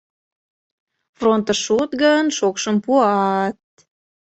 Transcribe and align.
Фронтыш 1.17 1.59
шуыт 1.65 1.91
гын, 2.03 2.25
шокшым 2.37 2.75
пуат... 2.83 3.57